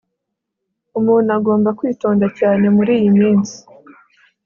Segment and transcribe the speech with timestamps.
[0.99, 3.57] Umuntu agomba kwitonda cyane muriyi minsi